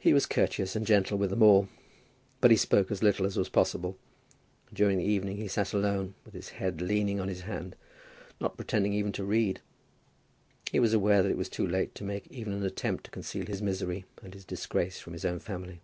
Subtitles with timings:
[0.00, 1.68] He was courteous and gentle with them all,
[2.40, 3.96] but he spoke as little as was possible,
[4.66, 7.76] and during the evening he sat alone, with his head leaning on his hand,
[8.40, 9.60] not pretending even to read.
[10.72, 13.46] He was aware that it was too late to make even an attempt to conceal
[13.46, 15.80] his misery and his disgrace from his own family.